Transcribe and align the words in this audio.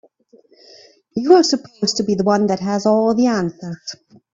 You're 1.15 1.43
supposed 1.43 1.97
to 1.97 2.03
be 2.03 2.15
the 2.15 2.23
one 2.23 2.47
that 2.47 2.59
has 2.59 2.87
all 2.87 3.13
the 3.13 3.27
answers. 3.27 3.95